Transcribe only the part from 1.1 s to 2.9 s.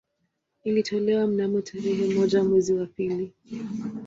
mnamo tarehe moja mwezi wa